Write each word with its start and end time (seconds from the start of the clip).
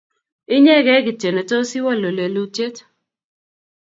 Inyegei 0.55 1.05
kityo 1.05 1.29
ne 1.33 1.43
tos 1.49 1.69
iwalu 1.79 2.09
lelutyet 2.17 2.75